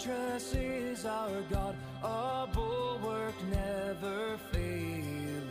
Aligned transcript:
fortress 0.00 0.54
is 0.54 1.04
our 1.04 1.42
God, 1.50 1.76
a 2.02 2.46
bulwark 2.52 3.34
never 3.50 4.38
failing. 4.50 5.44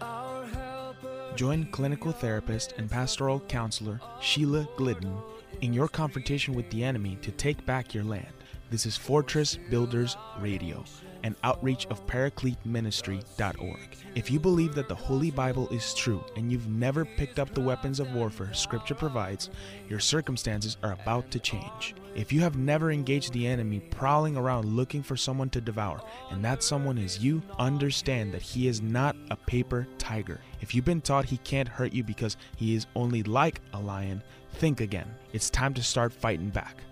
Our 0.00 0.46
helper. 0.46 1.32
Join 1.36 1.66
clinical 1.66 2.12
therapist 2.12 2.72
and 2.78 2.90
pastoral 2.90 3.40
counselor 3.40 4.00
Sheila 4.20 4.66
Glidden 4.76 5.14
in 5.60 5.74
your 5.74 5.88
confrontation 5.88 6.54
with 6.54 6.70
the 6.70 6.84
enemy 6.84 7.18
to 7.22 7.30
take 7.32 7.64
back 7.66 7.92
your 7.92 8.04
land. 8.04 8.32
This 8.70 8.86
is 8.86 8.96
Fortress 8.96 9.58
Builders 9.68 10.16
Radio, 10.38 10.84
an 11.22 11.36
outreach 11.44 11.86
of 11.86 12.06
ParaCleteMinistry.org. 12.06 13.96
If 14.14 14.30
you 14.30 14.40
believe 14.40 14.74
that 14.74 14.88
the 14.88 14.94
Holy 14.94 15.30
Bible 15.30 15.68
is 15.68 15.94
true 15.94 16.24
and 16.36 16.50
you've 16.50 16.68
never 16.68 17.04
picked 17.04 17.38
up 17.38 17.54
the 17.54 17.60
weapons 17.60 18.00
of 18.00 18.12
warfare 18.14 18.52
Scripture 18.52 18.94
provides, 18.94 19.50
your 19.88 20.00
circumstances 20.00 20.76
are 20.82 20.92
about 20.92 21.30
to 21.30 21.38
change. 21.38 21.94
If 22.16 22.32
you 22.32 22.40
have 22.40 22.56
never 22.56 22.90
engaged 22.90 23.32
the 23.32 23.46
enemy 23.46 23.78
prowling 23.78 24.36
around 24.36 24.64
looking 24.64 25.02
for 25.02 25.16
someone 25.16 25.48
to 25.50 25.60
devour, 25.60 26.00
and 26.30 26.44
that 26.44 26.62
someone 26.62 26.98
is 26.98 27.22
you, 27.22 27.40
understand 27.58 28.34
that 28.34 28.42
he 28.42 28.66
is 28.66 28.82
not 28.82 29.14
a 29.30 29.36
paper 29.36 29.86
tiger. 29.96 30.40
If 30.60 30.74
you've 30.74 30.84
been 30.84 31.00
taught 31.00 31.24
he 31.24 31.36
can't 31.38 31.68
hurt 31.68 31.92
you 31.92 32.02
because 32.02 32.36
he 32.56 32.74
is 32.74 32.86
only 32.96 33.22
like 33.22 33.60
a 33.72 33.80
lion, 33.80 34.22
think 34.54 34.80
again. 34.80 35.14
It's 35.32 35.50
time 35.50 35.72
to 35.74 35.82
start 35.82 36.12
fighting 36.12 36.50
back. 36.50 36.82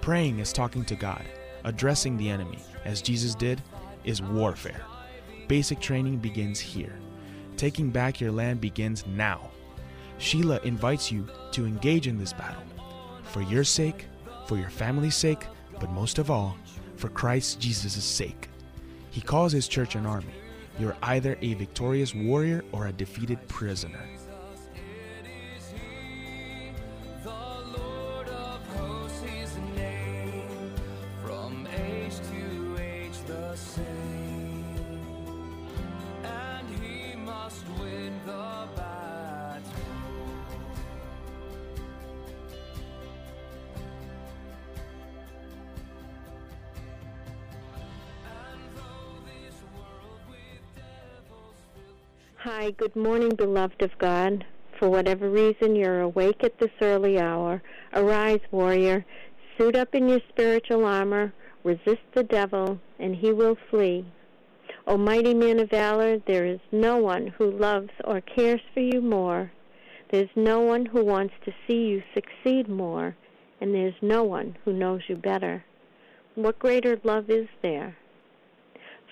Praying 0.00 0.40
is 0.40 0.52
talking 0.52 0.84
to 0.86 0.96
God. 0.96 1.24
Addressing 1.64 2.16
the 2.16 2.28
enemy, 2.28 2.58
as 2.84 3.00
Jesus 3.00 3.34
did, 3.34 3.62
is 4.04 4.20
warfare. 4.20 4.82
Basic 5.48 5.80
training 5.80 6.18
begins 6.18 6.60
here. 6.60 6.98
Taking 7.56 7.90
back 7.90 8.20
your 8.20 8.32
land 8.32 8.60
begins 8.60 9.06
now. 9.06 9.50
Sheila 10.18 10.60
invites 10.64 11.10
you 11.10 11.26
to 11.52 11.66
engage 11.66 12.06
in 12.06 12.18
this 12.18 12.32
battle. 12.32 12.62
For 13.22 13.42
your 13.42 13.64
sake, 13.64 14.06
for 14.46 14.58
your 14.58 14.70
family's 14.70 15.16
sake, 15.16 15.46
but 15.80 15.90
most 15.90 16.18
of 16.18 16.30
all, 16.30 16.56
for 16.96 17.08
Christ 17.08 17.60
Jesus' 17.60 18.04
sake. 18.04 18.48
He 19.10 19.20
calls 19.20 19.52
his 19.52 19.68
church 19.68 19.94
an 19.94 20.06
army. 20.06 20.34
You're 20.78 20.96
either 21.02 21.38
a 21.40 21.54
victorious 21.54 22.14
warrior 22.14 22.64
or 22.72 22.86
a 22.86 22.92
defeated 22.92 23.46
prisoner. 23.48 24.00
Hi, 52.44 52.72
good 52.72 52.94
morning, 52.94 53.30
beloved 53.30 53.80
of 53.80 53.96
God. 53.96 54.44
For 54.78 54.90
whatever 54.90 55.30
reason 55.30 55.74
you're 55.74 56.02
awake 56.02 56.44
at 56.44 56.58
this 56.58 56.72
early 56.82 57.18
hour, 57.18 57.62
arise, 57.94 58.42
warrior, 58.50 59.06
suit 59.56 59.74
up 59.74 59.94
in 59.94 60.10
your 60.10 60.20
spiritual 60.28 60.84
armor, 60.84 61.32
resist 61.62 62.02
the 62.12 62.22
devil, 62.22 62.78
and 62.98 63.16
he 63.16 63.32
will 63.32 63.56
flee. 63.70 64.04
O 64.86 64.98
mighty 64.98 65.32
man 65.32 65.58
of 65.58 65.70
valor, 65.70 66.18
there 66.18 66.44
is 66.44 66.60
no 66.70 66.98
one 66.98 67.28
who 67.28 67.50
loves 67.50 67.92
or 68.04 68.20
cares 68.20 68.60
for 68.74 68.80
you 68.80 69.00
more. 69.00 69.50
There's 70.10 70.36
no 70.36 70.60
one 70.60 70.84
who 70.84 71.02
wants 71.02 71.32
to 71.46 71.54
see 71.66 71.86
you 71.86 72.02
succeed 72.12 72.68
more, 72.68 73.16
and 73.58 73.74
there's 73.74 74.02
no 74.02 74.22
one 74.22 74.58
who 74.66 74.74
knows 74.74 75.00
you 75.08 75.16
better. 75.16 75.64
What 76.34 76.58
greater 76.58 77.00
love 77.04 77.30
is 77.30 77.48
there? 77.62 77.96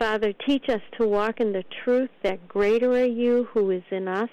Father, 0.02 0.32
teach 0.32 0.68
us 0.68 0.80
to 0.98 1.06
walk 1.06 1.38
in 1.38 1.52
the 1.52 1.62
truth 1.84 2.10
that 2.24 2.48
greater 2.48 2.90
are 2.90 3.04
you 3.04 3.46
who 3.52 3.70
is 3.70 3.84
in 3.92 4.08
us 4.08 4.30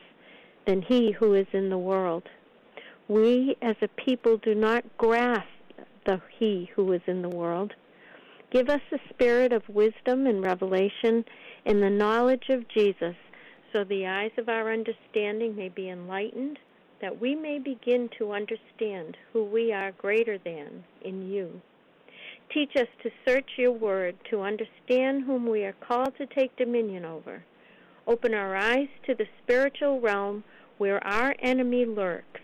than 0.65 0.81
he 0.81 1.11
who 1.11 1.35
is 1.35 1.45
in 1.53 1.69
the 1.69 1.77
world. 1.77 2.23
We 3.07 3.55
as 3.61 3.75
a 3.83 3.87
people 4.03 4.37
do 4.37 4.55
not 4.55 4.83
grasp 4.97 5.45
the 6.07 6.19
he 6.39 6.71
who 6.75 6.91
is 6.93 7.03
in 7.05 7.21
the 7.21 7.29
world. 7.29 7.71
Give 8.51 8.67
us 8.67 8.81
the 8.89 8.97
spirit 9.11 9.53
of 9.53 9.61
wisdom 9.69 10.25
and 10.25 10.43
revelation 10.43 11.23
in 11.65 11.81
the 11.81 11.89
knowledge 11.91 12.49
of 12.49 12.67
Jesus, 12.69 13.15
so 13.71 13.83
the 13.83 14.07
eyes 14.07 14.31
of 14.39 14.49
our 14.49 14.73
understanding 14.73 15.55
may 15.55 15.69
be 15.69 15.89
enlightened, 15.89 16.57
that 16.99 17.21
we 17.21 17.35
may 17.35 17.59
begin 17.59 18.09
to 18.17 18.31
understand 18.31 19.17
who 19.31 19.43
we 19.43 19.71
are 19.71 19.91
greater 19.91 20.39
than 20.39 20.83
in 21.03 21.31
you. 21.31 21.61
Teach 22.53 22.75
us 22.75 22.87
to 23.03 23.11
search 23.27 23.47
your 23.57 23.71
word, 23.71 24.15
to 24.31 24.41
understand 24.41 25.23
whom 25.23 25.47
we 25.47 25.63
are 25.65 25.75
called 25.87 26.17
to 26.17 26.25
take 26.25 26.55
dominion 26.57 27.05
over. 27.05 27.43
Open 28.07 28.33
our 28.33 28.55
eyes 28.55 28.87
to 29.05 29.13
the 29.13 29.27
spiritual 29.43 30.01
realm 30.01 30.43
where 30.79 31.05
our 31.05 31.35
enemy 31.43 31.85
lurks, 31.85 32.41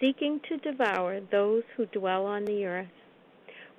seeking 0.00 0.40
to 0.48 0.56
devour 0.56 1.20
those 1.30 1.62
who 1.76 1.86
dwell 1.86 2.26
on 2.26 2.44
the 2.44 2.66
earth. 2.66 2.88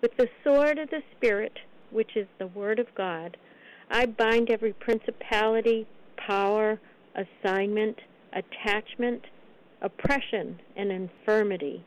With 0.02 0.16
the 0.18 0.30
sword 0.44 0.78
of 0.78 0.90
the 0.92 1.02
Spirit, 1.18 1.60
which 1.92 2.16
is 2.16 2.28
the 2.40 2.48
Word 2.48 2.80
of 2.80 2.88
God, 2.96 3.36
I 3.90 4.06
bind 4.06 4.50
every 4.50 4.74
principality, 4.74 5.88
power, 6.16 6.80
assignment, 7.16 7.98
attachment, 8.32 9.24
oppression, 9.82 10.60
and 10.78 10.92
infirmity 10.92 11.84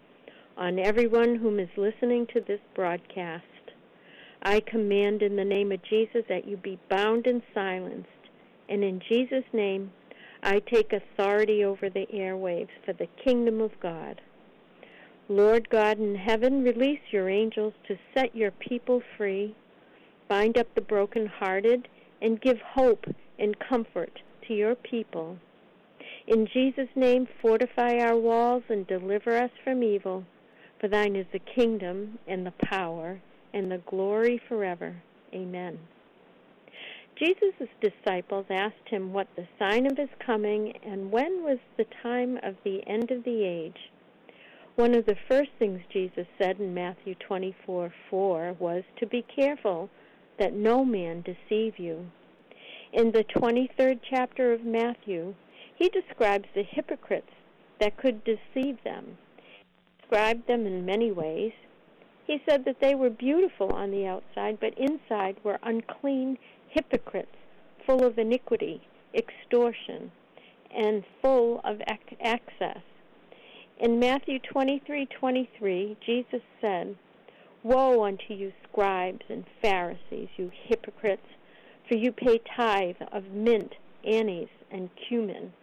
on 0.59 0.79
everyone 0.79 1.37
whom 1.37 1.59
is 1.59 1.69
listening 1.77 2.27
to 2.35 2.41
this 2.41 2.61
broadcast. 2.75 3.45
I 4.43 4.61
command 4.61 5.23
in 5.23 5.37
the 5.37 5.45
name 5.45 5.73
of 5.73 5.83
Jesus 5.83 6.25
that 6.29 6.47
you 6.47 6.57
be 6.57 6.79
bound 6.89 7.27
and 7.27 7.43
silenced. 7.53 8.09
And 8.69 8.85
in 8.85 9.01
Jesus' 9.09 9.45
name, 9.53 9.93
I 10.43 10.61
take 10.61 10.93
authority 10.93 11.65
over 11.65 11.91
the 11.91 12.07
airwaves 12.15 12.69
for 12.85 12.93
the 12.93 13.09
kingdom 13.25 13.61
of 13.61 13.73
God. 13.81 14.21
Lord 15.29 15.69
God 15.69 15.99
in 15.99 16.15
heaven, 16.15 16.63
release 16.63 17.01
your 17.11 17.29
angels 17.29 17.75
to 17.89 17.99
set 18.15 18.35
your 18.35 18.53
people 18.53 19.03
free, 19.17 19.55
bind 20.29 20.57
up 20.57 20.75
the 20.75 20.81
brokenhearted, 20.81 21.89
and 22.23 22.41
give 22.41 22.59
hope 22.61 23.05
and 23.39 23.59
comfort 23.59 24.21
to 24.47 24.55
your 24.55 24.75
people. 24.75 25.37
In 26.27 26.47
Jesus' 26.47 26.89
name, 26.95 27.27
fortify 27.43 27.99
our 27.99 28.17
walls 28.17 28.63
and 28.69 28.87
deliver 28.87 29.37
us 29.37 29.51
from 29.65 29.83
evil. 29.83 30.25
For 30.81 30.89
thine 30.89 31.17
is 31.17 31.27
the 31.33 31.41
kingdom 31.41 32.19
and 32.27 32.47
the 32.47 32.53
power 32.63 33.21
and 33.53 33.71
the 33.71 33.79
glory 33.79 34.41
forever. 34.49 34.95
Amen. 35.35 35.79
Jesus' 37.19 37.69
disciples 37.81 38.47
asked 38.49 38.89
him 38.89 39.13
what 39.13 39.27
the 39.35 39.49
sign 39.59 39.87
of 39.87 39.97
his 39.97 40.09
coming 40.25 40.73
and 40.85 41.11
when 41.11 41.43
was 41.43 41.59
the 41.77 41.87
time 42.03 42.39
of 42.45 42.55
the 42.65 42.81
end 42.87 43.11
of 43.11 43.25
the 43.25 43.45
age. 43.45 43.91
One 44.77 44.95
of 44.95 45.07
the 45.07 45.17
first 45.29 45.51
things 45.59 45.81
Jesus 45.93 46.27
said 46.41 46.61
in 46.61 46.73
Matthew 46.73 47.17
24 47.17 47.93
4 48.09 48.57
was 48.61 48.85
to 49.01 49.07
be 49.07 49.23
careful 49.35 49.91
that 50.39 50.53
no 50.53 50.85
man 50.85 51.23
deceive 51.23 51.79
you. 51.79 52.07
In 52.93 53.11
the 53.11 53.25
23rd 53.25 53.99
chapter 54.09 54.53
of 54.53 54.65
Matthew, 54.65 55.35
he 55.75 55.89
describes 55.89 56.47
the 56.55 56.63
hypocrites 56.63 57.33
that 57.81 57.97
could 57.97 58.23
deceive 58.23 58.79
them. 58.85 59.19
He 59.57 59.65
described 60.01 60.47
them 60.47 60.67
in 60.67 60.87
many 60.87 61.11
ways. 61.11 61.53
He 62.29 62.43
said 62.47 62.67
that 62.67 62.81
they 62.81 62.95
were 62.95 63.09
beautiful 63.09 63.73
on 63.73 63.91
the 63.91 64.07
outside, 64.07 64.61
but 64.61 64.77
inside 64.77 65.43
were 65.43 65.59
unclean 65.63 66.37
hypocrites, 66.69 67.35
full 67.87 68.05
of 68.05 68.19
iniquity, 68.19 68.83
extortion, 69.15 70.13
and 70.71 71.05
full 71.23 71.63
of 71.65 71.81
excess. 72.21 72.83
In 73.81 73.99
Matthew 73.99 74.41
23:23, 74.41 75.97
Jesus 76.05 76.43
said, 76.61 76.99
"Woe 77.63 78.05
unto 78.05 78.35
you 78.35 78.53
scribes 78.63 79.25
and 79.31 79.47
Pharisees, 79.63 80.29
you 80.37 80.51
hypocrites, 80.53 81.29
for 81.87 81.95
you 81.95 82.13
pay 82.13 82.41
tithe 82.41 83.01
of 83.11 83.31
mint, 83.31 83.77
anise, 84.05 84.51
and 84.71 84.95
cumin, 84.97 85.55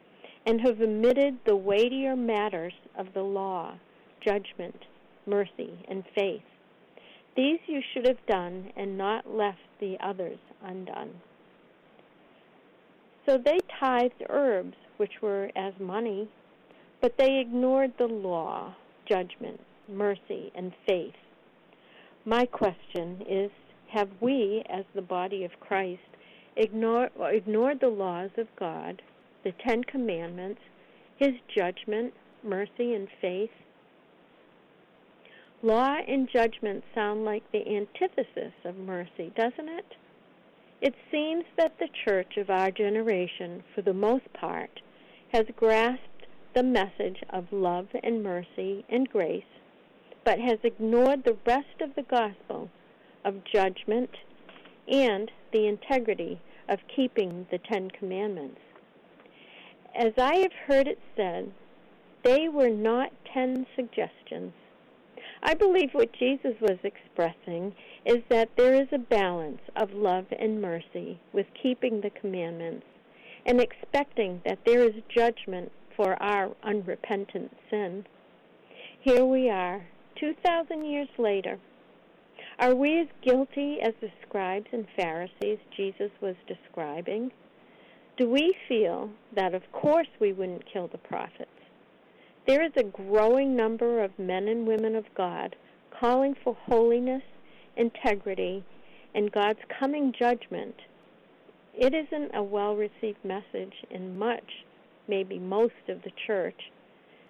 and 0.48 0.62
have 0.62 0.82
omitted 0.82 1.46
the 1.46 1.56
weightier 1.56 2.16
matters 2.16 2.74
of 2.96 3.14
the 3.14 3.24
law, 3.24 3.76
judgment, 4.20 4.86
mercy, 5.28 5.86
and 5.88 6.04
faith. 6.08 6.42
These 7.36 7.60
you 7.68 7.82
should 7.94 8.08
have 8.08 8.26
done 8.28 8.72
and 8.78 8.98
not 8.98 9.30
left 9.30 9.60
the 9.80 9.98
others 10.02 10.40
undone. 10.64 11.22
So 13.26 13.38
they 13.38 13.58
tithed 13.80 14.24
herbs, 14.30 14.76
which 14.98 15.22
were 15.22 15.50
as 15.56 15.74
money, 15.80 16.30
but 17.02 17.18
they 17.18 17.40
ignored 17.40 17.94
the 17.98 18.08
law, 18.08 18.76
judgment, 19.08 19.60
mercy, 19.90 20.52
and 20.56 20.72
faith. 20.88 21.14
My 22.24 22.46
question 22.46 23.26
is 23.28 23.52
have 23.92 24.10
we, 24.20 24.64
as 24.70 24.86
the 24.94 25.02
body 25.02 25.44
of 25.44 25.60
Christ, 25.60 26.02
ignore, 26.58 27.10
ignored 27.20 27.80
the 27.80 27.88
laws 27.88 28.32
of 28.38 28.48
God, 28.58 29.02
the 29.44 29.54
Ten 29.66 29.84
Commandments, 29.84 30.62
His 31.18 31.34
judgment, 31.56 32.14
mercy, 32.44 32.94
and 32.94 33.08
faith? 33.22 33.52
Law 35.62 35.98
and 36.08 36.30
judgment 36.32 36.84
sound 36.94 37.26
like 37.26 37.44
the 37.52 37.68
antithesis 37.68 38.54
of 38.64 38.78
mercy, 38.78 39.32
doesn't 39.36 39.70
it? 39.70 39.96
It 40.82 40.94
seems 41.12 41.46
that 41.58 41.80
the 41.80 41.90
church 42.06 42.38
of 42.38 42.50
our 42.50 42.70
generation, 42.70 43.64
for 43.74 43.82
the 43.82 43.94
most 43.94 44.32
part, 44.34 44.82
has 45.34 45.46
grasped 45.56 46.28
the 46.54 46.64
message 46.64 47.24
of 47.30 47.52
love 47.52 47.88
and 48.04 48.22
mercy 48.22 48.86
and 48.90 49.10
grace, 49.10 49.44
but 50.24 50.40
has 50.40 50.60
ignored 50.64 51.24
the 51.24 51.38
rest 51.46 51.82
of 51.82 51.96
the 51.96 52.04
gospel 52.04 52.70
of 53.24 53.44
judgment 53.52 54.12
and 54.88 55.32
the 55.52 55.68
integrity 55.68 56.40
of 56.70 56.80
keeping 56.96 57.48
the 57.50 57.58
Ten 57.58 57.90
Commandments. 57.90 58.60
As 59.96 60.14
I 60.18 60.36
have 60.38 60.54
heard 60.68 60.88
it 60.88 61.00
said, 61.16 61.52
they 62.24 62.50
were 62.50 62.70
not 62.70 63.12
ten 63.34 63.66
suggestions. 63.76 64.54
I 65.48 65.54
believe 65.54 65.92
what 65.92 66.12
Jesus 66.12 66.56
was 66.60 66.80
expressing 66.84 67.76
is 68.04 68.24
that 68.30 68.50
there 68.58 68.74
is 68.74 68.88
a 68.92 68.98
balance 68.98 69.62
of 69.76 69.94
love 69.94 70.26
and 70.40 70.60
mercy 70.60 71.20
with 71.34 71.46
keeping 71.62 72.02
the 72.02 72.10
commandments 72.10 72.88
and 73.46 73.62
expecting 73.62 74.42
that 74.44 74.58
there 74.66 74.82
is 74.82 74.96
judgment 75.16 75.72
for 75.96 76.22
our 76.22 76.50
unrepentant 76.64 77.56
sin. 77.70 78.08
Here 79.02 79.24
we 79.24 79.48
are, 79.52 79.86
2,000 80.20 80.84
years 80.84 81.10
later. 81.20 81.60
Are 82.58 82.74
we 82.74 83.02
as 83.02 83.08
guilty 83.24 83.78
as 83.84 83.94
the 84.02 84.10
scribes 84.28 84.68
and 84.72 84.88
Pharisees 84.98 85.60
Jesus 85.78 86.10
was 86.22 86.36
describing? 86.48 87.32
Do 88.18 88.28
we 88.28 88.56
feel 88.68 89.12
that, 89.36 89.54
of 89.54 89.72
course, 89.72 90.08
we 90.20 90.34
wouldn't 90.34 90.66
kill 90.74 90.88
the 90.88 90.98
prophets? 90.98 91.52
There 92.48 92.64
is 92.64 92.74
a 92.78 92.84
growing 92.84 93.56
number 93.56 94.04
of 94.04 94.20
men 94.20 94.48
and 94.48 94.68
women 94.68 94.96
of 94.96 95.06
God 95.16 95.56
calling 96.00 96.36
for 96.44 96.54
holiness, 96.54 97.24
integrity, 97.76 98.64
and 99.16 99.32
God's 99.32 99.60
coming 99.80 100.14
judgment. 100.18 100.76
It 101.74 101.94
isn't 101.96 102.36
a 102.36 102.44
well 102.44 102.76
received 102.76 103.24
message 103.24 103.74
in 103.90 104.20
much, 104.20 104.64
maybe 105.08 105.40
most 105.40 105.90
of 105.90 106.04
the 106.04 106.12
church, 106.28 106.72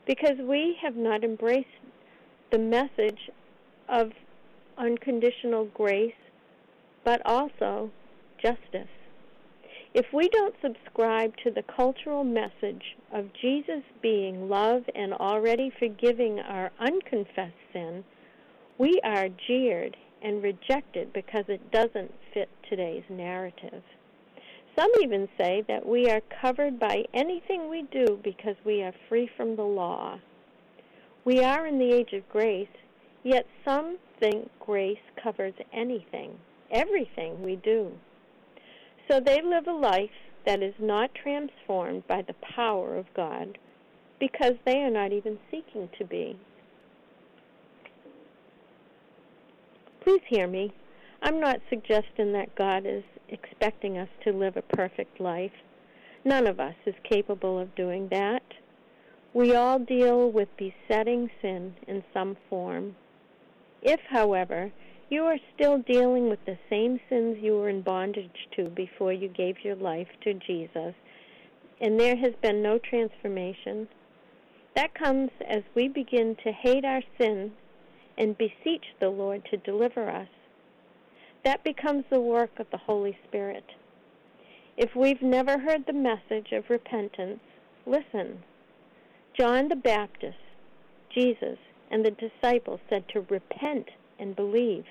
because 0.05 0.37
we 0.39 0.77
have 0.81 0.97
not 0.97 1.23
embraced 1.23 1.67
the 2.51 2.59
message 2.59 3.29
of 3.87 4.11
unconditional 4.77 5.65
grace, 5.73 6.13
but 7.05 7.21
also 7.25 7.89
justice. 8.41 8.89
If 9.95 10.07
we 10.11 10.27
don't 10.27 10.53
subscribe 10.61 11.37
to 11.45 11.51
the 11.51 11.63
cultural 11.73 12.25
message 12.25 12.97
of 13.13 13.31
Jesus 13.41 13.81
being 14.01 14.49
love 14.49 14.83
and 14.93 15.13
already 15.13 15.71
forgiving 15.79 16.37
our 16.41 16.69
unconfessed 16.81 17.53
sin, 17.71 18.03
we 18.77 18.99
are 19.05 19.29
jeered 19.47 19.95
and 20.21 20.43
rejected 20.43 21.13
because 21.13 21.45
it 21.47 21.71
doesn't 21.71 22.11
fit 22.33 22.49
today's 22.69 23.05
narrative. 23.09 23.81
Some 24.77 24.91
even 25.01 25.29
say 25.37 25.63
that 25.69 25.87
we 25.87 26.09
are 26.09 26.21
covered 26.41 26.77
by 26.77 27.05
anything 27.13 27.69
we 27.69 27.83
do 27.83 28.19
because 28.21 28.57
we 28.65 28.83
are 28.83 28.93
free 29.07 29.29
from 29.37 29.55
the 29.55 29.63
law. 29.63 30.19
We 31.23 31.41
are 31.41 31.67
in 31.67 31.79
the 31.79 31.93
age 31.95 32.11
of 32.11 32.27
grace, 32.27 32.67
yet 33.23 33.47
some 33.63 33.97
think 34.19 34.51
grace 34.59 34.97
covers 35.23 35.53
anything, 35.71 36.37
everything 36.69 37.41
we 37.41 37.55
do. 37.55 37.93
So 39.09 39.19
they 39.19 39.41
live 39.41 39.67
a 39.67 39.71
life 39.71 40.09
that 40.45 40.61
is 40.61 40.73
not 40.79 41.13
transformed 41.15 42.07
by 42.07 42.21
the 42.21 42.35
power 42.55 42.95
of 42.95 43.05
God 43.15 43.57
because 44.19 44.55
they 44.65 44.77
are 44.77 44.89
not 44.89 45.11
even 45.11 45.37
seeking 45.51 45.89
to 45.97 46.05
be. 46.05 46.37
Please 50.01 50.21
hear 50.27 50.47
me. 50.47 50.71
I'm 51.21 51.39
not 51.39 51.59
suggesting 51.69 52.31
that 52.33 52.55
God 52.55 52.85
is 52.85 53.03
expecting 53.29 53.97
us 53.97 54.09
to 54.23 54.31
live 54.31 54.57
a 54.57 54.61
perfect 54.61 55.19
life. 55.19 55.51
None 56.23 56.47
of 56.47 56.59
us 56.59 56.75
is 56.85 56.95
capable 57.03 57.59
of 57.59 57.75
doing 57.75 58.07
that. 58.09 58.43
We 59.33 59.55
all 59.55 59.79
deal 59.79 60.31
with 60.31 60.47
besetting 60.57 61.29
sin 61.41 61.75
in 61.87 62.03
some 62.13 62.37
form. 62.49 62.95
If, 63.81 63.99
however, 64.09 64.71
you 65.09 65.23
are 65.23 65.37
still 65.53 65.77
dealing 65.79 66.29
with 66.29 66.43
the 66.45 66.57
same 66.69 66.99
sins 67.09 67.37
you 67.39 67.53
were 67.53 67.69
in 67.69 67.81
bondage 67.81 68.47
to 68.55 68.69
before 68.69 69.13
you 69.13 69.27
gave 69.27 69.63
your 69.63 69.75
life 69.75 70.07
to 70.23 70.33
Jesus, 70.33 70.95
and 71.79 71.99
there 71.99 72.15
has 72.15 72.33
been 72.41 72.63
no 72.63 72.79
transformation. 72.79 73.87
That 74.75 74.95
comes 74.95 75.29
as 75.47 75.63
we 75.75 75.87
begin 75.87 76.35
to 76.43 76.51
hate 76.51 76.85
our 76.85 77.03
sin 77.19 77.51
and 78.17 78.37
beseech 78.37 78.85
the 78.99 79.09
Lord 79.09 79.45
to 79.51 79.57
deliver 79.57 80.09
us. 80.09 80.27
That 81.43 81.63
becomes 81.63 82.05
the 82.09 82.19
work 82.19 82.59
of 82.59 82.67
the 82.71 82.77
Holy 82.77 83.17
Spirit. 83.27 83.65
If 84.77 84.95
we've 84.95 85.21
never 85.21 85.59
heard 85.59 85.85
the 85.85 85.93
message 85.93 86.51
of 86.51 86.69
repentance, 86.69 87.39
listen. 87.85 88.39
John 89.37 89.67
the 89.67 89.75
Baptist, 89.75 90.37
Jesus, 91.13 91.59
and 91.91 92.03
the 92.03 92.11
disciples 92.11 92.79
said 92.89 93.07
to 93.09 93.21
repent 93.29 93.89
and 94.19 94.35
believe. 94.35 94.85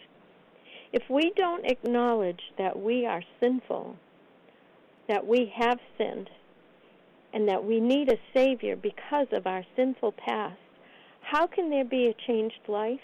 If 0.93 1.03
we 1.11 1.33
don't 1.37 1.67
acknowledge 1.67 2.43
that 2.57 2.79
we 2.79 3.05
are 3.07 3.23
sinful, 3.41 3.97
that 5.09 5.27
we 5.27 5.53
have 5.57 5.79
sinned, 5.99 6.31
and 7.33 7.49
that 7.49 7.65
we 7.65 7.81
need 7.81 8.13
a 8.13 8.19
Savior 8.33 8.77
because 8.77 9.27
of 9.33 9.47
our 9.47 9.65
sinful 9.75 10.13
past, 10.13 10.59
how 11.21 11.47
can 11.47 11.71
there 11.71 11.85
be 11.85 12.07
a 12.07 12.27
changed 12.27 12.61
life? 12.69 13.01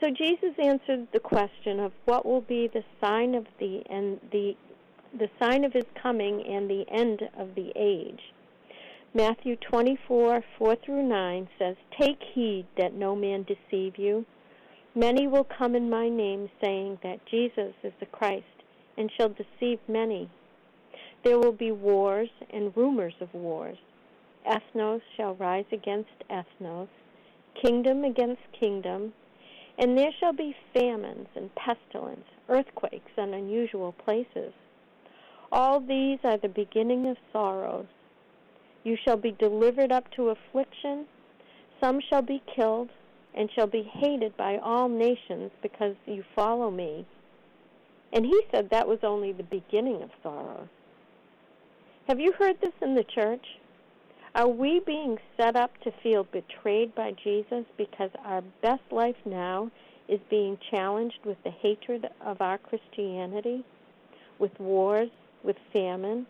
So 0.00 0.08
Jesus 0.10 0.54
answered 0.62 1.08
the 1.12 1.20
question 1.20 1.80
of 1.80 1.92
what 2.04 2.24
will 2.24 2.40
be 2.42 2.68
the 2.68 2.84
sign 3.00 3.34
of 3.34 3.46
the 3.58 3.82
and 3.88 4.20
the 4.30 4.56
the 5.18 5.28
sign 5.40 5.64
of 5.64 5.72
his 5.72 5.84
coming 6.02 6.44
and 6.46 6.68
the 6.68 6.84
end 6.90 7.22
of 7.38 7.54
the 7.54 7.72
age. 7.74 8.20
Matthew 9.14 9.56
24, 9.56 10.44
4 10.58 10.76
through 10.84 11.02
9 11.08 11.48
says, 11.58 11.76
Take 11.98 12.18
heed 12.34 12.66
that 12.76 12.92
no 12.92 13.16
man 13.16 13.44
deceive 13.44 13.96
you. 13.96 14.26
Many 14.96 15.26
will 15.26 15.44
come 15.44 15.74
in 15.74 15.90
my 15.90 16.08
name, 16.08 16.48
saying 16.58 17.00
that 17.02 17.26
Jesus 17.26 17.74
is 17.82 17.92
the 18.00 18.06
Christ, 18.06 18.46
and 18.96 19.12
shall 19.14 19.28
deceive 19.28 19.78
many. 19.86 20.30
There 21.22 21.38
will 21.38 21.52
be 21.52 21.70
wars 21.70 22.30
and 22.48 22.74
rumors 22.74 23.12
of 23.20 23.34
wars. 23.34 23.76
Ethnos 24.50 25.02
shall 25.14 25.34
rise 25.34 25.66
against 25.70 26.24
ethnos, 26.30 26.88
kingdom 27.62 28.04
against 28.04 28.40
kingdom, 28.58 29.12
and 29.78 29.98
there 29.98 30.12
shall 30.18 30.32
be 30.32 30.56
famines 30.72 31.28
and 31.36 31.54
pestilence, 31.56 32.24
earthquakes, 32.48 33.12
and 33.18 33.34
unusual 33.34 33.92
places. 33.92 34.54
All 35.52 35.78
these 35.78 36.20
are 36.24 36.38
the 36.38 36.48
beginning 36.48 37.06
of 37.06 37.18
sorrows. 37.34 37.86
You 38.82 38.96
shall 39.04 39.18
be 39.18 39.32
delivered 39.32 39.92
up 39.92 40.10
to 40.12 40.30
affliction. 40.30 41.04
Some 41.82 42.00
shall 42.08 42.22
be 42.22 42.42
killed, 42.54 42.88
and 43.36 43.50
shall 43.54 43.66
be 43.66 43.82
hated 43.82 44.36
by 44.36 44.58
all 44.58 44.88
nations 44.88 45.50
because 45.62 45.94
you 46.06 46.24
follow 46.34 46.70
me. 46.70 47.06
And 48.12 48.24
he 48.24 48.40
said 48.50 48.70
that 48.70 48.88
was 48.88 49.00
only 49.02 49.32
the 49.32 49.42
beginning 49.42 50.02
of 50.02 50.10
sorrows. 50.22 50.68
Have 52.08 52.20
you 52.20 52.32
heard 52.32 52.56
this 52.60 52.72
in 52.80 52.94
the 52.94 53.04
church? 53.04 53.44
Are 54.34 54.48
we 54.48 54.80
being 54.86 55.18
set 55.36 55.56
up 55.56 55.72
to 55.82 55.92
feel 56.02 56.24
betrayed 56.24 56.94
by 56.94 57.12
Jesus 57.24 57.64
because 57.76 58.10
our 58.24 58.42
best 58.62 58.82
life 58.90 59.16
now 59.24 59.70
is 60.08 60.20
being 60.30 60.58
challenged 60.70 61.18
with 61.24 61.36
the 61.42 61.50
hatred 61.50 62.06
of 62.24 62.40
our 62.40 62.58
Christianity, 62.58 63.64
with 64.38 64.58
wars, 64.60 65.10
with 65.42 65.56
famine, 65.72 66.26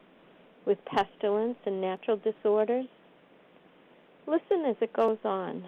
with 0.65 0.79
pestilence 0.85 1.59
and 1.67 1.81
natural 1.81 2.17
disorders? 2.17 2.87
Listen 4.27 4.65
as 4.67 4.77
it 4.81 4.93
goes 4.93 5.19
on. 5.25 5.65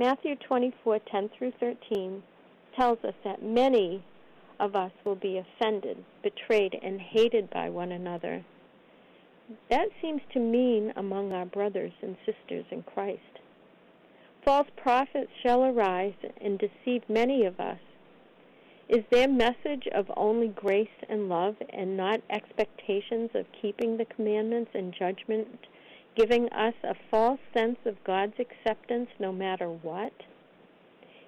Matthew 0.00 0.34
24:10 0.36 1.28
through 1.28 1.50
13 1.60 2.22
tells 2.74 3.04
us 3.04 3.12
that 3.22 3.42
many 3.42 4.02
of 4.58 4.74
us 4.74 4.92
will 5.04 5.14
be 5.14 5.36
offended, 5.36 6.02
betrayed, 6.22 6.78
and 6.82 6.98
hated 6.98 7.50
by 7.50 7.68
one 7.68 7.92
another. 7.92 8.42
That 9.68 9.90
seems 10.00 10.22
to 10.32 10.40
mean 10.40 10.94
among 10.96 11.34
our 11.34 11.44
brothers 11.44 11.92
and 12.00 12.16
sisters 12.24 12.64
in 12.70 12.82
Christ. 12.84 13.40
False 14.42 14.68
prophets 14.74 15.32
shall 15.42 15.66
arise 15.66 16.16
and 16.40 16.58
deceive 16.58 17.06
many 17.06 17.44
of 17.44 17.60
us. 17.60 17.80
Is 18.88 19.04
their 19.10 19.28
message 19.28 19.86
of 19.88 20.10
only 20.16 20.48
grace 20.48 21.04
and 21.10 21.28
love 21.28 21.56
and 21.68 21.98
not 21.98 22.22
expectations 22.30 23.32
of 23.34 23.52
keeping 23.52 23.98
the 23.98 24.06
commandments 24.06 24.70
and 24.72 24.94
judgment 24.94 25.58
giving 26.16 26.48
us 26.50 26.74
a 26.82 26.94
false 27.10 27.40
sense 27.54 27.78
of 27.84 28.02
God's 28.04 28.38
acceptance 28.38 29.10
no 29.18 29.32
matter 29.32 29.68
what? 29.68 30.12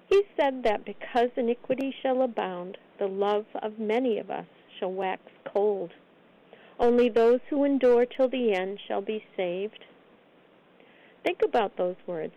He 0.09 0.23
said 0.37 0.63
that 0.63 0.85
because 0.85 1.29
iniquity 1.35 1.95
shall 2.01 2.21
abound, 2.21 2.77
the 2.99 3.07
love 3.07 3.45
of 3.61 3.79
many 3.79 4.19
of 4.19 4.29
us 4.29 4.45
shall 4.77 4.91
wax 4.91 5.21
cold. 5.45 5.91
Only 6.79 7.09
those 7.09 7.39
who 7.49 7.63
endure 7.63 8.05
till 8.05 8.27
the 8.27 8.53
end 8.53 8.79
shall 8.87 9.01
be 9.01 9.23
saved. 9.37 9.85
Think 11.23 11.41
about 11.41 11.77
those 11.77 11.95
words. 12.05 12.33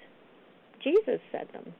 Jesus 0.82 1.20
said 1.32 1.48
them. 1.52 1.74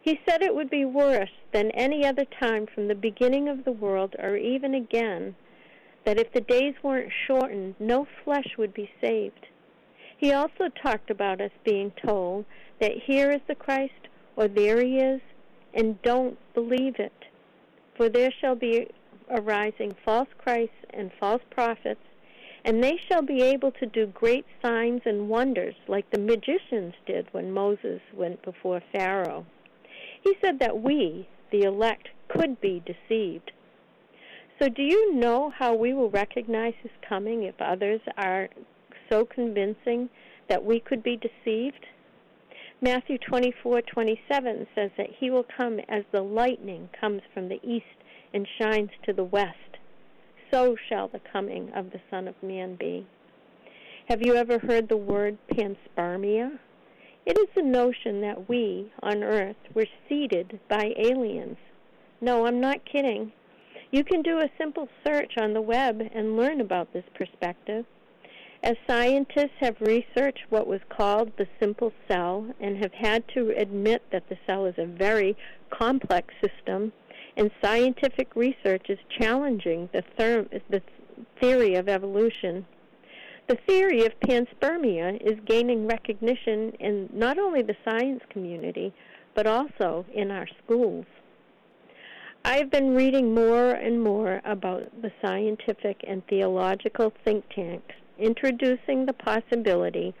He 0.00 0.20
said 0.26 0.42
it 0.42 0.54
would 0.54 0.70
be 0.70 0.84
worse 0.84 1.32
than 1.52 1.70
any 1.72 2.06
other 2.06 2.24
time 2.24 2.66
from 2.66 2.88
the 2.88 2.94
beginning 2.94 3.48
of 3.48 3.64
the 3.64 3.72
world 3.72 4.16
or 4.18 4.36
even 4.36 4.74
again, 4.74 5.34
that 6.08 6.18
if 6.18 6.32
the 6.32 6.40
days 6.40 6.72
weren't 6.82 7.12
shortened, 7.26 7.74
no 7.78 8.06
flesh 8.24 8.56
would 8.56 8.72
be 8.72 8.90
saved. 8.98 9.46
He 10.16 10.32
also 10.32 10.70
talked 10.82 11.10
about 11.10 11.38
us 11.38 11.50
being 11.66 11.92
told 12.02 12.46
that 12.80 12.92
here 13.04 13.30
is 13.30 13.42
the 13.46 13.54
Christ 13.54 14.08
or 14.34 14.48
there 14.48 14.80
he 14.80 14.96
is, 14.96 15.20
and 15.74 16.00
don't 16.00 16.38
believe 16.54 16.94
it. 16.98 17.12
For 17.94 18.08
there 18.08 18.32
shall 18.40 18.54
be 18.54 18.86
arising 19.28 19.94
false 20.02 20.30
Christs 20.38 20.76
and 20.94 21.10
false 21.20 21.42
prophets, 21.50 22.00
and 22.64 22.82
they 22.82 22.98
shall 23.06 23.20
be 23.20 23.42
able 23.42 23.72
to 23.72 23.84
do 23.84 24.06
great 24.06 24.46
signs 24.62 25.02
and 25.04 25.28
wonders 25.28 25.74
like 25.88 26.10
the 26.10 26.18
magicians 26.18 26.94
did 27.04 27.26
when 27.32 27.52
Moses 27.52 28.00
went 28.14 28.42
before 28.42 28.80
Pharaoh. 28.92 29.44
He 30.24 30.34
said 30.42 30.58
that 30.60 30.80
we, 30.80 31.28
the 31.52 31.64
elect, 31.64 32.08
could 32.28 32.62
be 32.62 32.82
deceived. 32.86 33.52
So, 34.58 34.68
do 34.68 34.82
you 34.82 35.14
know 35.14 35.50
how 35.50 35.74
we 35.74 35.94
will 35.94 36.10
recognize 36.10 36.74
his 36.82 36.90
coming 37.08 37.44
if 37.44 37.54
others 37.60 38.00
are 38.16 38.48
so 39.08 39.24
convincing 39.24 40.10
that 40.48 40.64
we 40.64 40.80
could 40.80 41.02
be 41.02 41.16
deceived? 41.16 41.86
Matthew 42.80 43.18
24:27 43.18 44.66
says 44.74 44.90
that 44.96 45.10
he 45.10 45.30
will 45.30 45.44
come 45.44 45.78
as 45.88 46.04
the 46.10 46.22
lightning 46.22 46.88
comes 47.00 47.22
from 47.32 47.48
the 47.48 47.60
east 47.62 48.02
and 48.34 48.48
shines 48.60 48.90
to 49.04 49.12
the 49.12 49.24
west. 49.24 49.78
So 50.50 50.74
shall 50.88 51.06
the 51.06 51.20
coming 51.20 51.70
of 51.72 51.90
the 51.90 52.00
Son 52.10 52.26
of 52.26 52.42
Man 52.42 52.74
be. 52.74 53.06
Have 54.08 54.22
you 54.22 54.34
ever 54.34 54.58
heard 54.58 54.88
the 54.88 54.96
word 54.96 55.38
panspermia? 55.48 56.58
It 57.26 57.38
is 57.38 57.48
the 57.54 57.62
notion 57.62 58.22
that 58.22 58.48
we 58.48 58.90
on 59.02 59.22
earth 59.22 59.56
were 59.74 59.86
seeded 60.08 60.58
by 60.68 60.94
aliens. 60.96 61.58
No, 62.20 62.46
I'm 62.46 62.60
not 62.60 62.84
kidding. 62.84 63.32
You 63.90 64.04
can 64.04 64.20
do 64.22 64.38
a 64.38 64.50
simple 64.58 64.88
search 65.06 65.38
on 65.38 65.54
the 65.54 65.62
web 65.62 66.02
and 66.14 66.36
learn 66.36 66.60
about 66.60 66.92
this 66.92 67.04
perspective. 67.14 67.86
As 68.62 68.76
scientists 68.86 69.56
have 69.60 69.80
researched 69.80 70.44
what 70.50 70.66
was 70.66 70.80
called 70.90 71.32
the 71.38 71.46
simple 71.60 71.92
cell 72.06 72.46
and 72.60 72.76
have 72.78 72.92
had 72.92 73.26
to 73.34 73.50
admit 73.56 74.02
that 74.10 74.28
the 74.28 74.36
cell 74.46 74.66
is 74.66 74.74
a 74.78 74.84
very 74.84 75.36
complex 75.70 76.34
system, 76.42 76.92
and 77.36 77.50
scientific 77.62 78.34
research 78.34 78.90
is 78.90 78.98
challenging 79.08 79.88
the, 79.92 80.02
therm- 80.18 80.48
the 80.68 80.82
theory 81.40 81.76
of 81.76 81.88
evolution, 81.88 82.66
the 83.48 83.58
theory 83.66 84.04
of 84.04 84.20
panspermia 84.20 85.18
is 85.22 85.40
gaining 85.46 85.86
recognition 85.86 86.72
in 86.80 87.08
not 87.14 87.38
only 87.38 87.62
the 87.62 87.76
science 87.82 88.22
community, 88.28 88.92
but 89.34 89.46
also 89.46 90.04
in 90.12 90.30
our 90.30 90.46
schools. 90.62 91.06
I've 92.50 92.70
been 92.70 92.94
reading 92.94 93.34
more 93.34 93.72
and 93.72 94.02
more 94.02 94.40
about 94.46 95.02
the 95.02 95.12
scientific 95.20 96.02
and 96.08 96.26
theological 96.28 97.12
think 97.22 97.44
tanks 97.54 97.94
introducing 98.18 99.04
the 99.04 99.12
possibility 99.12 100.14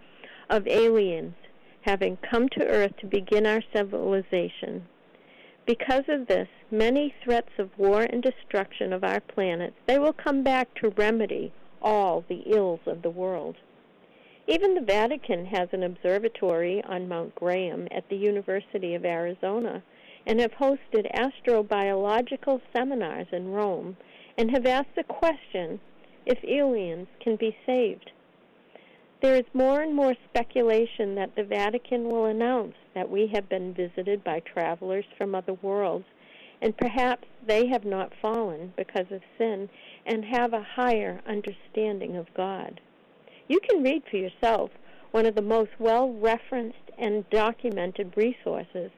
of 0.50 0.68
aliens 0.68 1.32
having 1.80 2.18
come 2.18 2.50
to 2.50 2.66
Earth 2.66 2.92
to 3.00 3.06
begin 3.06 3.46
our 3.46 3.62
civilization. 3.74 4.86
Because 5.64 6.04
of 6.08 6.26
this, 6.26 6.48
many 6.70 7.14
threats 7.24 7.52
of 7.56 7.70
war 7.78 8.02
and 8.02 8.22
destruction 8.22 8.92
of 8.92 9.04
our 9.04 9.20
planet, 9.20 9.72
they 9.86 9.98
will 9.98 10.12
come 10.12 10.42
back 10.42 10.68
to 10.74 10.90
remedy 10.98 11.50
all 11.80 12.26
the 12.28 12.42
ills 12.44 12.80
of 12.84 13.00
the 13.00 13.08
world. 13.08 13.56
Even 14.46 14.74
the 14.74 14.82
Vatican 14.82 15.46
has 15.46 15.70
an 15.72 15.82
observatory 15.82 16.84
on 16.84 17.08
Mount 17.08 17.34
Graham 17.34 17.88
at 17.90 18.06
the 18.10 18.16
University 18.16 18.94
of 18.94 19.06
Arizona 19.06 19.82
and 20.28 20.40
have 20.40 20.52
hosted 20.52 21.10
astrobiological 21.14 22.60
seminars 22.76 23.26
in 23.32 23.50
Rome 23.50 23.96
and 24.36 24.50
have 24.50 24.66
asked 24.66 24.94
the 24.94 25.02
question 25.02 25.80
if 26.26 26.38
aliens 26.44 27.08
can 27.18 27.36
be 27.36 27.56
saved. 27.64 28.12
There 29.22 29.34
is 29.34 29.46
more 29.54 29.80
and 29.80 29.96
more 29.96 30.14
speculation 30.28 31.14
that 31.14 31.34
the 31.34 31.44
Vatican 31.44 32.04
will 32.04 32.26
announce 32.26 32.74
that 32.94 33.10
we 33.10 33.30
have 33.34 33.48
been 33.48 33.72
visited 33.72 34.22
by 34.22 34.40
travelers 34.40 35.06
from 35.16 35.34
other 35.34 35.54
worlds, 35.54 36.04
and 36.60 36.76
perhaps 36.76 37.26
they 37.46 37.66
have 37.68 37.84
not 37.84 38.12
fallen 38.20 38.74
because 38.76 39.10
of 39.10 39.22
sin 39.38 39.70
and 40.06 40.24
have 40.26 40.52
a 40.52 40.62
higher 40.62 41.20
understanding 41.26 42.16
of 42.16 42.32
God. 42.34 42.80
You 43.48 43.60
can 43.60 43.82
read 43.82 44.02
for 44.10 44.18
yourself 44.18 44.70
one 45.10 45.24
of 45.24 45.34
the 45.34 45.42
most 45.42 45.70
well 45.78 46.12
referenced 46.12 46.76
and 46.98 47.28
documented 47.30 48.12
resources 48.14 48.90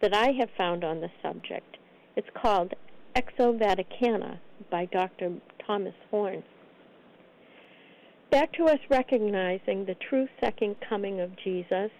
that 0.00 0.14
I 0.14 0.32
have 0.38 0.50
found 0.56 0.84
on 0.84 1.00
the 1.00 1.10
subject. 1.22 1.76
It's 2.16 2.28
called 2.34 2.74
Exo 3.16 3.58
Vaticana 3.58 4.38
by 4.70 4.86
Dr. 4.86 5.34
Thomas 5.66 5.94
Horn. 6.10 6.42
Back 8.30 8.52
to 8.54 8.64
us 8.64 8.80
recognizing 8.90 9.84
the 9.84 9.94
true 9.94 10.28
second 10.40 10.76
coming 10.88 11.20
of 11.20 11.36
Jesus. 11.36 11.90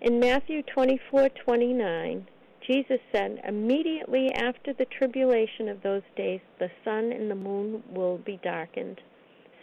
In 0.00 0.18
Matthew 0.18 0.62
24:29, 0.62 2.26
Jesus 2.66 3.00
said, 3.12 3.40
Immediately 3.46 4.32
after 4.34 4.72
the 4.72 4.86
tribulation 4.86 5.68
of 5.68 5.82
those 5.82 6.02
days, 6.16 6.40
the 6.58 6.70
sun 6.84 7.12
and 7.12 7.30
the 7.30 7.36
moon 7.36 7.82
will 7.90 8.18
be 8.18 8.40
darkened, 8.42 9.00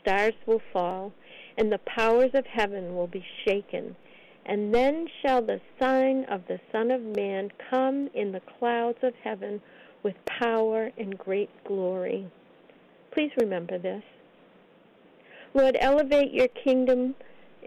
stars 0.01 0.33
will 0.45 0.61
fall, 0.71 1.13
and 1.57 1.71
the 1.71 1.79
powers 1.79 2.31
of 2.33 2.45
heaven 2.45 2.95
will 2.95 3.07
be 3.07 3.25
shaken. 3.45 3.95
And 4.49 4.73
then 4.73 5.07
shall 5.21 5.43
the 5.43 5.61
sign 5.79 6.25
of 6.25 6.41
the 6.47 6.59
Son 6.71 6.89
of 6.89 7.03
Man 7.03 7.51
come 7.69 8.09
in 8.15 8.31
the 8.31 8.41
clouds 8.57 8.97
of 9.03 9.13
heaven 9.23 9.61
with 10.01 10.15
power 10.25 10.89
and 10.97 11.15
great 11.19 11.51
glory. 11.65 12.27
Please 13.11 13.29
remember 13.39 13.77
this. 13.77 14.01
Lord, 15.53 15.77
elevate 15.79 16.33
your 16.33 16.47
kingdom 16.47 17.13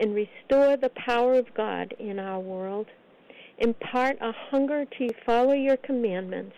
and 0.01 0.13
restore 0.13 0.77
the 0.77 0.91
power 0.97 1.35
of 1.35 1.55
God 1.55 1.95
in 2.01 2.19
our 2.19 2.41
world. 2.41 2.89
Impart 3.59 4.17
a 4.21 4.33
hunger 4.51 4.85
to 4.85 5.09
follow 5.25 5.53
your 5.53 5.77
commandments. 5.77 6.57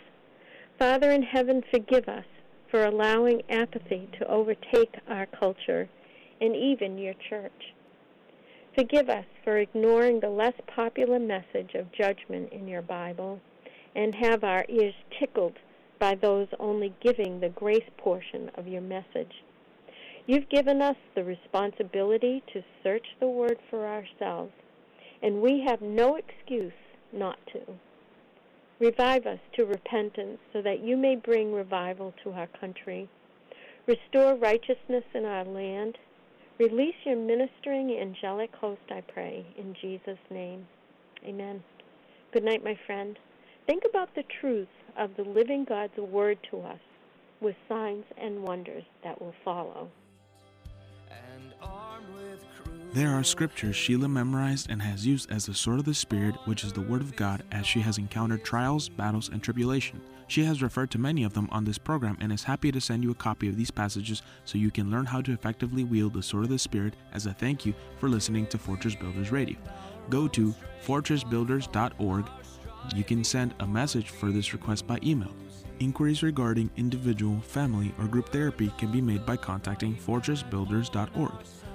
Father 0.78 1.10
in 1.10 1.22
heaven, 1.22 1.62
forgive 1.70 2.08
us 2.08 2.24
for 2.70 2.86
allowing 2.86 3.42
apathy 3.50 4.08
to 4.18 4.26
overtake 4.26 4.94
our 5.06 5.26
culture 5.26 5.86
and 6.40 6.56
even 6.56 6.96
your 6.96 7.14
church. 7.28 7.74
Forgive 8.74 9.08
us 9.08 9.24
for 9.44 9.58
ignoring 9.58 10.18
the 10.18 10.30
less 10.30 10.54
popular 10.66 11.20
message 11.20 11.74
of 11.74 11.92
judgment 11.92 12.52
in 12.52 12.66
your 12.66 12.82
Bible 12.82 13.40
and 13.94 14.14
have 14.16 14.42
our 14.42 14.64
ears 14.68 14.94
tickled 15.18 15.54
by 16.00 16.16
those 16.16 16.48
only 16.58 16.92
giving 17.00 17.38
the 17.38 17.50
grace 17.50 17.88
portion 17.96 18.50
of 18.56 18.66
your 18.66 18.80
message. 18.80 19.44
You've 20.26 20.48
given 20.48 20.82
us 20.82 20.96
the 21.14 21.22
responsibility 21.22 22.42
to 22.52 22.64
search 22.82 23.06
the 23.20 23.28
Word 23.28 23.58
for 23.70 23.86
ourselves, 23.86 24.52
and 25.22 25.40
we 25.40 25.64
have 25.68 25.80
no 25.80 26.16
excuse 26.16 26.72
not 27.12 27.38
to. 27.52 27.60
Revive 28.80 29.26
us 29.26 29.38
to 29.54 29.66
repentance 29.66 30.38
so 30.52 30.60
that 30.62 30.80
you 30.80 30.96
may 30.96 31.14
bring 31.14 31.52
revival 31.52 32.12
to 32.24 32.32
our 32.32 32.48
country. 32.48 33.08
Restore 33.86 34.34
righteousness 34.34 35.04
in 35.14 35.24
our 35.24 35.44
land. 35.44 35.96
Release 36.58 36.94
your 37.04 37.16
ministering 37.16 37.98
angelic 38.00 38.54
host, 38.54 38.80
I 38.88 39.00
pray, 39.00 39.44
in 39.58 39.74
Jesus' 39.80 40.18
name. 40.30 40.66
Amen. 41.26 41.62
Good 42.32 42.44
night, 42.44 42.62
my 42.62 42.78
friend. 42.86 43.18
Think 43.66 43.82
about 43.88 44.14
the 44.14 44.22
truth 44.40 44.68
of 44.96 45.10
the 45.16 45.24
living 45.24 45.64
God's 45.64 45.96
word 45.96 46.38
to 46.50 46.60
us 46.60 46.78
with 47.40 47.56
signs 47.68 48.04
and 48.16 48.42
wonders 48.42 48.84
that 49.02 49.20
will 49.20 49.34
follow. 49.44 49.90
and 51.10 51.52
armed 51.60 52.06
with 52.14 52.44
There 52.94 53.10
are 53.10 53.24
scriptures 53.24 53.74
Sheila 53.74 54.06
memorized 54.06 54.70
and 54.70 54.80
has 54.80 55.04
used 55.04 55.28
as 55.28 55.46
the 55.46 55.52
sword 55.52 55.80
of 55.80 55.84
the 55.84 55.92
Spirit, 55.92 56.36
which 56.44 56.62
is 56.62 56.72
the 56.72 56.80
Word 56.80 57.00
of 57.00 57.16
God, 57.16 57.42
as 57.50 57.66
she 57.66 57.80
has 57.80 57.98
encountered 57.98 58.44
trials, 58.44 58.88
battles, 58.88 59.30
and 59.30 59.42
tribulation. 59.42 60.00
She 60.28 60.44
has 60.44 60.62
referred 60.62 60.92
to 60.92 60.98
many 60.98 61.24
of 61.24 61.34
them 61.34 61.48
on 61.50 61.64
this 61.64 61.76
program 61.76 62.16
and 62.20 62.30
is 62.30 62.44
happy 62.44 62.70
to 62.70 62.80
send 62.80 63.02
you 63.02 63.10
a 63.10 63.16
copy 63.16 63.48
of 63.48 63.56
these 63.56 63.72
passages 63.72 64.22
so 64.44 64.58
you 64.58 64.70
can 64.70 64.92
learn 64.92 65.06
how 65.06 65.20
to 65.22 65.32
effectively 65.32 65.82
wield 65.82 66.14
the 66.14 66.22
sword 66.22 66.44
of 66.44 66.50
the 66.50 66.58
Spirit 66.58 66.94
as 67.12 67.26
a 67.26 67.32
thank 67.32 67.66
you 67.66 67.74
for 67.98 68.08
listening 68.08 68.46
to 68.46 68.58
Fortress 68.58 68.94
Builders 68.94 69.32
Radio. 69.32 69.56
Go 70.08 70.28
to 70.28 70.54
fortressbuilders.org. 70.86 72.30
You 72.94 73.02
can 73.02 73.24
send 73.24 73.56
a 73.58 73.66
message 73.66 74.10
for 74.10 74.30
this 74.30 74.52
request 74.52 74.86
by 74.86 75.00
email. 75.02 75.34
Inquiries 75.80 76.22
regarding 76.22 76.70
individual, 76.76 77.40
family, 77.40 77.92
or 77.98 78.06
group 78.06 78.28
therapy 78.28 78.72
can 78.78 78.92
be 78.92 79.00
made 79.00 79.26
by 79.26 79.36
contacting 79.36 79.96
fortressbuilders.org. 79.96 81.32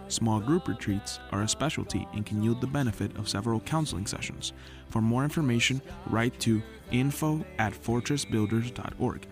Small 0.09 0.39
group 0.39 0.67
retreats 0.67 1.19
are 1.31 1.43
a 1.43 1.47
specialty 1.47 2.07
and 2.13 2.25
can 2.25 2.41
yield 2.41 2.61
the 2.61 2.67
benefit 2.67 3.15
of 3.17 3.29
several 3.29 3.59
counseling 3.59 4.07
sessions. 4.07 4.53
For 4.89 5.01
more 5.01 5.23
information, 5.23 5.81
write 6.07 6.39
to 6.41 6.61
info 6.91 7.45
at 7.59 7.73
fortressbuilders.org. 7.73 9.27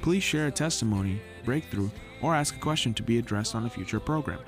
Please 0.00 0.22
share 0.22 0.46
a 0.46 0.50
testimony, 0.50 1.20
breakthrough, 1.44 1.90
or 2.22 2.34
ask 2.34 2.56
a 2.56 2.60
question 2.60 2.94
to 2.94 3.02
be 3.02 3.18
addressed 3.18 3.54
on 3.54 3.66
a 3.66 3.70
future 3.70 4.00
program. 4.00 4.40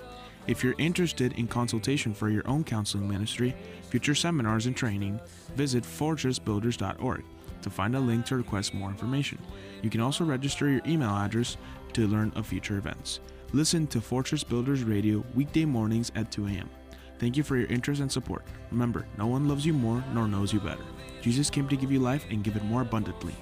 If 0.47 0.65
you're 0.65 0.75
interested 0.79 1.35
in 1.35 1.47
consultation 1.47 2.15
for 2.15 2.31
your 2.31 2.49
own 2.49 2.65
counseling 2.65 3.07
ministry, 3.07 3.55
future 3.91 4.15
seminars, 4.15 4.65
and 4.65 4.75
training, 4.75 5.21
visit 5.55 5.85
fortressbuilders.org. 5.85 7.25
to 7.61 7.71
find 7.71 7.95
a 7.95 8.01
link 8.01 8.25
to 8.27 8.37
request 8.37 8.73
more 8.73 8.89
information. 8.89 9.37
You 9.83 9.91
can 9.91 10.01
also 10.01 10.25
register 10.25 10.71
your 10.71 10.81
email 10.87 11.11
address 11.11 11.59
to 11.93 12.07
learn 12.07 12.33
of 12.37 12.47
future 12.47 12.79
events. 12.79 13.21
Listen 13.55 13.87
to 13.87 14.01
Fortress 14.03 14.45
Builders 14.45 14.85
Radio 14.85 15.25
weekday 15.35 15.65
mornings 15.65 16.13
at 16.15 16.31
2 16.31 16.49
a.m. 16.49 16.69
Thank 17.19 17.35
you 17.35 17.43
for 17.43 17.57
your 17.57 17.67
interest 17.69 18.03
and 18.03 18.13
support. 18.13 18.45
Remember, 18.71 19.07
no 19.17 19.27
one 19.27 19.49
loves 19.49 19.65
you 19.65 19.73
more 19.73 20.05
nor 20.13 20.29
knows 20.29 20.53
you 20.53 20.61
better. 20.61 20.85
Jesus 21.23 21.49
came 21.49 21.67
to 21.69 21.77
give 21.77 21.91
you 21.91 21.99
life 21.99 22.27
and 22.31 22.45
give 22.45 22.57
it 22.57 22.65
more 22.65 22.83
abundantly. 22.83 23.35